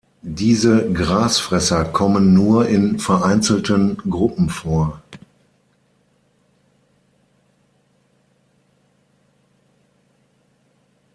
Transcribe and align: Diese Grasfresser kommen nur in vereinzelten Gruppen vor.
Diese 0.23 0.91
Grasfresser 0.91 1.85
kommen 1.85 2.33
nur 2.33 2.67
in 2.67 2.97
vereinzelten 2.97 3.97
Gruppen 3.97 4.49
vor. 4.49 4.99